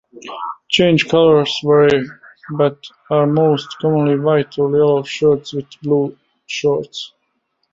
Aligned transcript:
Change 0.67 1.07
colours 1.09 1.59
vary, 1.63 2.07
but 2.57 2.83
are 3.11 3.27
most 3.27 3.77
commonly 3.77 4.17
white 4.19 4.57
or 4.57 4.71
yellow 4.75 5.03
shirts 5.03 5.53
with 5.53 5.67
blue 5.83 6.17
shorts. 6.47 7.13